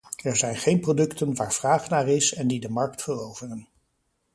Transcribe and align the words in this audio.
Er 0.23 0.35
zijn 0.35 0.55
geen 0.55 0.79
producten 0.79 1.35
waar 1.35 1.53
vraag 1.53 1.89
naar 1.89 2.07
is 2.07 2.33
en 2.33 2.47
die 2.47 2.59
de 2.59 2.69
markt 2.69 3.03
veroveren. 3.03 3.67